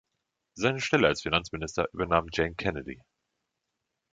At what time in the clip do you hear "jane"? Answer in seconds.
2.33-2.55